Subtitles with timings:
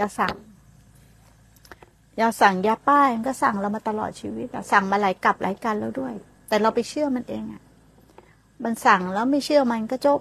[0.00, 0.34] ยาสั่ง
[2.20, 6.14] ยาสั่งยาป้ายมันก็สั่งเรามาตลอดชีวิตสั่งมาหลายกลับหลายกันแล้วด้วย
[6.48, 7.62] แต่เราไปเชื่อมันเองอะ
[8.64, 10.20] มันสั่งแล้วไม่เชื่อมันก็จบ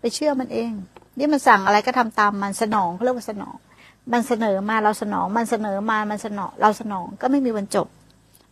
[0.00, 0.72] ไปเชื่อมันเอง
[1.18, 3.56] นี่มันสั่งอะไรก็ทำตามมันสนองเขาเรียกว่าสนอง
[4.12, 7.86] มันเสนอมาเราสนอง มันเสนอมามันสนองเราสนองก็ไม่มีวันจบ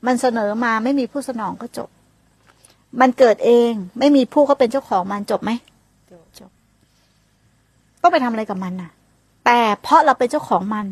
[0.07, 1.89] มันเสนอมาไม่มีผู้สนองก็จบ
[3.01, 5.51] มันเกิดเองไม่มีผู้เขาเป็นเจ้าของมันจบไหม
[6.41, 6.51] จบ
[8.03, 8.91] ต้องไปทำอะไรกับมันน่ะ
[9.47, 10.87] แต่เพราะเราเป็นเจ้าของมัน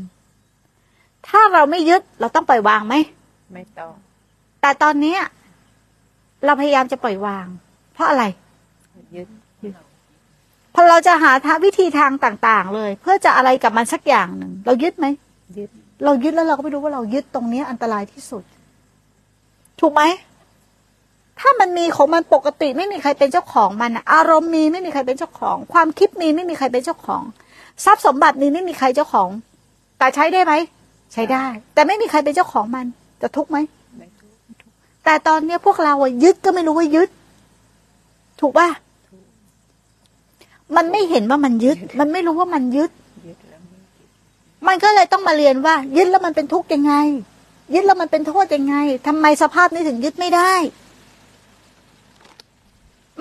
[1.28, 2.94] ถ้าเราไม่ยึดเราต้องปล่อยวางไหม
[3.52, 3.92] ไม่ต้อง
[4.60, 5.20] แต่ตอนเนี้ย
[6.44, 7.46] เราพยายามจะปล่อยวาง
[7.94, 8.24] เพราะอะไร
[9.16, 9.28] ยึด
[10.74, 15.06] พอเราจะหาทางวิธีทางต่าง ๆ เลย เพื่อจะอะไรกับมันสักอย่างหนึ่งเรายึดไหม
[15.58, 15.70] ยึด
[16.04, 18.42] เรายึดแล้วเราก็ไม่รู้ว่าเรายึดตรงเนี้ยอันตรายที่สุด
[19.80, 20.02] ถูกไหม
[21.40, 27.22] ถ้ามันมีของมันปกติไม่มีใครเป็นเจ้าของมันอะอารมณ์มีไม่มีใครเป็นเจ้าของ ความคิดมีไม่มีใครเป็นเจ้าของ
[27.84, 29.30] ทรัพย์สมบัติมีไม่มีใครเจ้าของ
[29.98, 30.52] แต่ใช้ได้ไหม
[31.12, 32.86] ใช้ได้ แต่ไม่มีใครเป็นเจ้าของมัน
[33.22, 33.58] จะทุกข์ไหม
[33.98, 34.26] ไม่ทุ
[34.68, 37.08] กข์แต่ตอนเนี้ยพวกเราอะยึดก็ไม่รู้ว่ายึด
[38.40, 38.68] ถูกป่ะ
[40.76, 42.90] มันไม่เห็นว่ามันยึด มันไม่รู้ว่ามันยึด
[44.66, 46.94] มันก็เลยต้องมาเรียนว่า ยึดแล้วมันเป็นทุกข์ยังไง
[47.74, 48.74] ยึดแล้วมันเป็นโทษยังไง
[49.06, 50.52] ทำไมสภาพนี้ถึงยึดไม่ได้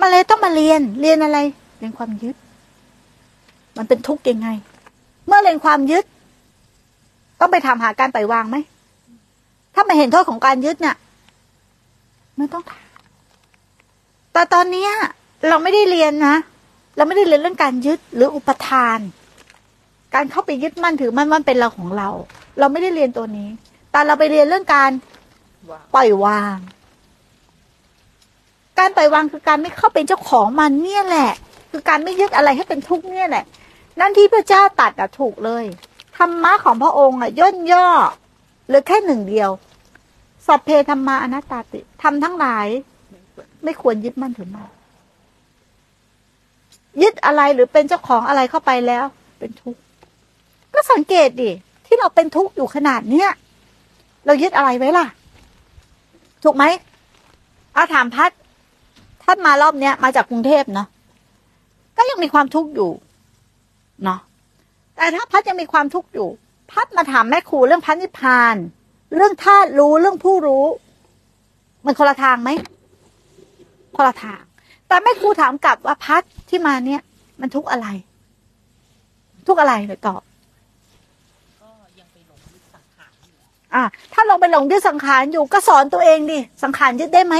[0.00, 1.38] มันเลยต้องมาเรียน เรียนอะไร
[1.78, 2.36] เรียนความยึด
[3.76, 4.48] มันเป็นทุกข์ยังไง
[5.26, 6.04] เมื่อเรียนความยึด
[7.40, 8.56] ต้องไปทำหาการปล่อยวางไหม
[9.74, 10.96] ถ้าไม่เห็นโทษของการยึดเนี่ย
[12.36, 12.64] ไม่ต้อง
[14.32, 14.90] แต่ตอนเนี้ย
[15.48, 16.36] เราไม่ได้เรียนนะ
[16.96, 18.98] เราไม่ได้เรียนเรื่องการยึดหรืออุปทาน
[20.14, 22.08] การเข้าไปยึดมั่นถือมั่นว่ามันเป็นเราของเรา
[22.58, 23.48] เราไม่ได้เรียนตัวนี้
[23.90, 24.90] แต่เราไปเรียนเรื่องการ
[25.94, 26.56] ปล่อยวาง
[28.78, 31.30] การปล่อยวางคือการไม่เข้าเป็นเจ้าของมันเนี่ยแหละ
[31.70, 33.44] คือการไม่ยึดอะไรให้เป็นทุกข์เนี่ยแหละ
[34.00, 35.64] นั่นที่พระเจ้าตัดอะถูกเลย
[36.16, 37.88] ธรรมะของพระองค์อะย่นย่อ
[38.68, 39.50] หลือแค่หนึ่งเดียว
[40.46, 42.66] สัพเพธรรมาอนัตตาติทำทั้งหลาย
[43.08, 44.68] ไม่ควรไม่ควรยึดมั่นถือมั่น
[47.02, 49.04] ยึดอะไรหรือเป็นเจ้าของอะไรเข้าไปแล้ว
[49.38, 49.80] เป็นทุกข์
[50.74, 51.50] ก็สังเกตดิ
[51.86, 53.30] ที่เราเป็นทุกข์อยู่ขนาดเนี้ย
[54.26, 55.06] เรายึดอะไรไว้ล่ะ
[56.42, 56.64] ถูกไหม
[57.74, 58.30] เอาถามพัด
[59.24, 60.88] ท่านมารอบเนี้ยมาจากกรุงเทพเนาะ
[61.96, 62.90] ก็ยังมีความทุกข์อยู่
[64.04, 64.20] เนาะ
[64.96, 66.28] แต่ถ้าพัดยังมีความทุกข์อยู่
[66.70, 68.56] พัดมาถามแม่ครูเรื่องพันนิพพาน
[69.14, 70.66] เรื่องธาตุรู้เรื่องผู้รู้
[71.84, 72.50] มันคนละทางไหม
[73.96, 74.42] คนละทาง
[74.88, 77.02] แต่แม่ครูถามกลับว่าพัดที่มาเนี่ย
[77.40, 77.86] มันทุกข์อะไร
[79.46, 80.22] ทุกข์อะไรเลยตอบ
[81.60, 83.36] ก็ยังไปหลงยึดสังขารอยู่
[83.74, 87.34] อะถ้าลงไปหลงยึดสังขารอยู่ก็สอนตัวเองดิสังขารยึดได้ไหม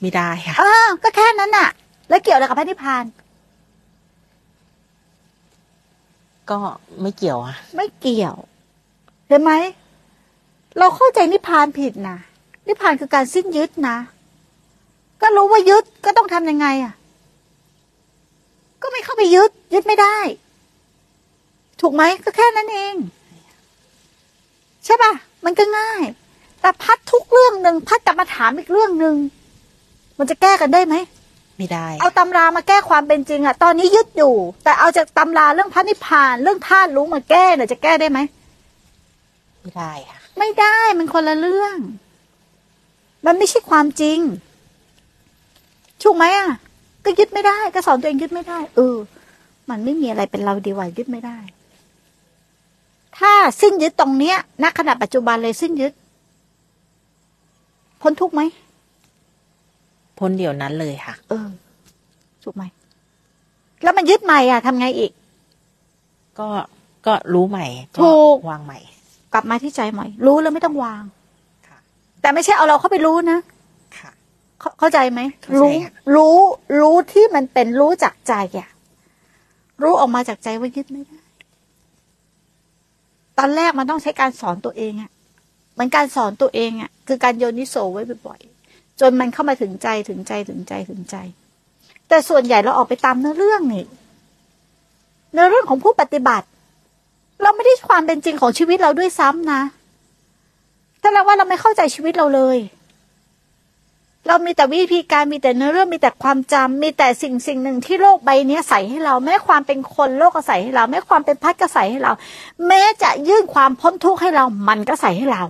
[0.00, 1.68] ไม่ได้ค่ะอ่าก็แค่นั้นน่ะ
[2.08, 3.04] แล้วเกี่ยวอะไรกับพระนิพพาน
[6.50, 6.58] ก็
[7.00, 8.36] ไม่เกี่ยวอะไม่เกี่ยว
[9.28, 9.52] เห็นไหม
[10.78, 12.16] เราเข้าใจนิพพานผิดนะ
[12.68, 13.96] นิพพานคือการสิ้นยึดนะ
[15.22, 16.94] ก็รู้ว่ายึดก็ต้องทำยังไงอะ
[18.82, 20.18] ก็ไม่เข้าไปยึด ยึดไม่ได้
[21.80, 22.94] ถูกไหมก็แค่นั้นเอง
[24.84, 25.12] ใช่ป่ะ
[25.44, 26.02] มันก็ง่าย
[26.60, 29.16] แต่พัดทุกเรื่องหนึ่งพัดกลับมาถามอีกเรื่องหนึ่ง
[30.18, 30.94] มันจะแก้กันได้ไหม
[31.58, 34.34] ไม่ได้ เอาตำรามาแก้ความเป็นจริงอะตอนนี้ยึดอยู่
[34.64, 38.18] แต่เอาจากตำราเรื่องพระนิพพานเรื่องธาตุรู้มาแก้เนี่ยจะแก้ได้ไหม
[39.62, 41.76] ไม่ได้ค่ะ ไม่ได้มันคนละเรื่อง
[43.26, 44.18] มันไม่ใช่ความจริง
[46.02, 46.50] ถูกไหมอะ
[47.04, 48.96] ก็ยึดไม่ได้ก็สอนตัวเองยึดไม่ได้เออ
[49.70, 51.38] มันไม่มีอะไรเป็นเราดีกว่ายึดไม่ได้
[53.18, 55.92] ถ้าสิ้นยึดตรงเนี้ยณขณะปัจจุบันเลยสิ้นยึด
[58.00, 58.42] พ้นทุกข์ไหม
[60.18, 61.48] พ้นเดี๋ยวนั้นเลยค่ะ เออ
[62.44, 62.64] ถูกไหม
[63.82, 65.12] แล้วมันยึดใหม่อะทำไงอีก
[66.38, 66.48] ก็
[67.06, 68.78] ก็รู้ใหม่ก็ถูกวางใหม่
[69.32, 71.02] กลับมาที่ใจใหม่ รู้แล้วไม่ต้องวาง
[71.68, 71.78] ค่ะ
[72.20, 73.38] แต่ไม่ใช่เอาเราเข้าไปรู้นะ
[73.98, 74.10] ค่ะ
[74.60, 76.36] เข้าเข้าใจไหมเข้าใจรู้ค่ะรู้
[76.80, 78.68] รู้ที่มันเป็นรู้จากใจอะ
[79.82, 81.20] รู้ออกมาจากใจว่ายึดไม่ได้
[83.38, 85.10] ตอนแรกมันต้องใช้การสอนตัวเองอะ
[85.74, 88.55] เหมันการสอนตัวเองอะคือการโยนิโสไว้บ่อยๆ
[89.00, 91.16] จนมันเข้ามาถึงใจถึงใจถึงใจถึงใจ
[92.08, 93.86] แต่ส่วนใหญ่เราออกไปตามเนื้อเรื่องนี่
[95.32, 96.46] เนื้อเรื่องของผู้ปฏิบัติ
[97.42, 99.60] เราไม่ได้ความเป็นจริงของชีวิตเราด้วยซ้ำนะ
[101.02, 102.58] ถ้าเราว่าเราไม่เข้าใจชีวิตเราเลย
[104.26, 112.12] เรามีแต่วิธีการมีแต่เนื้อเรื่องมีแต่ความจำมีแต่สิ่งสิ่งหนึ่งที่โลกใบนี้ใส่ให้เรา แม้ความเป็นคนโลกก็ใส่ให้เรา แม้ความเป็นพัดก็ใส่ให้เรา
[112.66, 115.42] แม้จะยื่นความพ้นทุกข์ให้เรา มันก็ใส่ให้เรา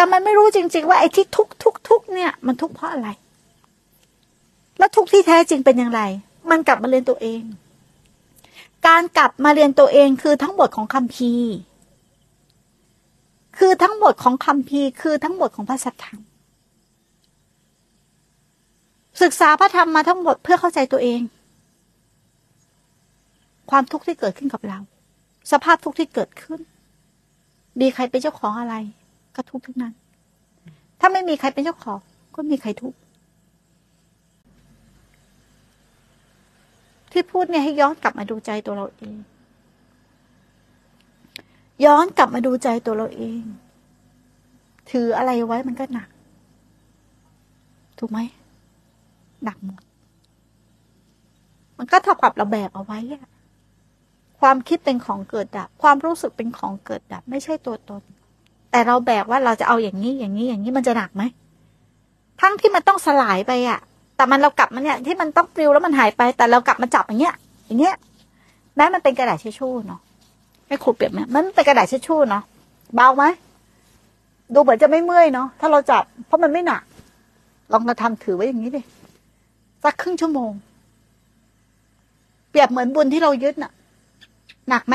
[0.00, 3.08] แต่มันไม่รู้จริง ๆ ว่าไอ้ที่ทุกทุกทุกเนี่ย มันทุกเพราะอะไร
[4.78, 6.02] แล้วทุกที่แท้จริงเป็นอย่างไร
[6.50, 7.42] มันกลับมาเรียนตัวเอง
[8.86, 11.52] การกลับมาเรียนตัวเองคือทั้งหมดของคัมภีร์
[13.58, 16.20] คือทั้งหมดของคัมภีร์คือทั้งหมดของพระสัทธรรม
[19.22, 21.20] ศึกษาพระธรรมมาทั้งหมดเพื่อเข้าใจตัวเอง
[23.70, 24.78] ความทุกข์ที่เกิดขึ้นกับเรา
[25.52, 26.60] สภาพทุกข์ที่เกิดขึ้น
[27.80, 28.76] มีใครเป็นเจ้าของอะไร
[29.34, 29.94] ก็ทุกทั้งนั้น
[31.00, 31.98] ถ้าไม่มีใครเป็นเจ้าของ
[32.34, 32.94] ก็มีใครทุก
[37.12, 39.16] ที่พูดเนี่ยให้ย้อนกลับมาดูใจตัวเราเอง
[41.84, 43.42] ย้อนกลับมาดูใจตัวเราเอง
[44.90, 46.08] ถืออะไรไว้มันก็หนัก
[47.98, 48.18] ถูกไหม
[49.44, 49.82] หนักหมด
[51.78, 53.30] มันก็เท่ากับเราแบกเอาไว้อะ
[54.40, 58.02] ความคิดเป็นของเกิดดับ ความรู้สึกเป็นของเกิดดับ ไม่ใช่ตัวตน
[58.70, 61.22] แต่เราแบกว่าเราจะเอาอย่างนี้อย่างนี้อย่างนี้มันจะหนักไหม
[62.40, 63.80] ทั้งที่มันต้องสลายไปอะ
[64.16, 67.34] แต่มันเรากลับมาเนี่ยที่มันต้องปลิวแล้วมันหายไป แต่เรากลับมาจับอย่างเงี้ย
[67.66, 67.96] อย่างเงี้ย
[68.76, 70.00] แม้มันเป็นกระดาษเช็ดชู่เนาะ
[70.66, 72.42] ไม่ขูดเปียกไหมมันเป็นกระดาษเช็ดชู่เนาะ
[72.94, 73.24] เบาไหม
[74.54, 76.82] ดูเหมือนจะไม่เมื่อยเนาะถ้าเราจับ เพราะมันไม่หนัก
[77.72, 78.80] ลองมาทำถือไว้อย่างนี้ดิ
[79.84, 80.52] สักครึ่งชั่วโมง
[82.50, 83.72] เปรียบเหมือนบุญที่เรายึดน่ะ
[84.68, 84.94] หนักไหม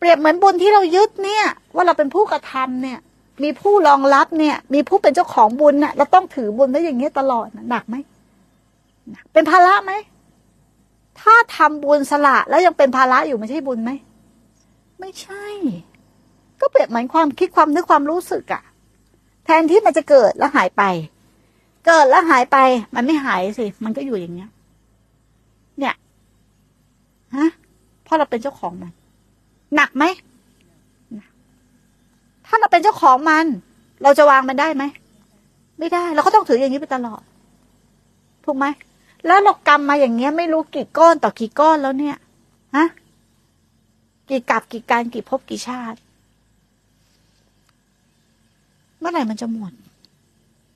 [0.00, 2.98] เปรียบเหมือนบุญที่เรายึดเนี่ย ว่าเราเป็นผู้กระทำเนี่ย
[3.42, 7.96] มีผู้รองรับเนี่ย มีผู้เป็นเจ้าของบุญน่ะเราต้องถือบุญไว้อย่างนี้ยตลอดหนักไหม
[9.10, 9.92] หนักเป็นภาระไหม
[11.20, 13.90] ถ้าทำบุญสละแล้วยังเป็นภาระอยู่ไม่ใช่บุญไหม
[15.00, 15.46] ไม่ใช่
[16.60, 18.62] ก็เปรียบเหมือนความคิดความนึกความรู้สึกอะ
[19.44, 20.82] แทนที่มันจะเกิดแล้วหายไป
[21.86, 22.56] เกิดแล้วหายไป
[22.94, 24.50] มันไม่หายสิ มันก็อยู่อย่างเงี้ย
[25.78, 25.94] เนี่ย
[27.36, 27.50] ฮะ
[28.04, 28.92] เพราะเราเป็นเจ้าของมัน
[29.76, 30.04] หนักไหม
[32.46, 33.46] ถ้าเราเป็นเจ้าของมัน
[34.02, 34.84] เราจะวางมันได้ไหม
[35.78, 37.22] ไม่ได้ เราก็ต้องถืออย่างนี้ไปตลอด
[38.44, 38.66] ถูกไหม
[39.26, 42.16] แล้วเรากำมาอย่างเงี้ย ไม่รู้กี่ก้อนต่อกี่ก้อนแล้วเนี่ย
[42.76, 42.86] ฮะ
[44.28, 45.98] กี่กับกี่การกี่ภพกี่ชาติ
[48.98, 49.72] เมื่อไหร่มันจะหมด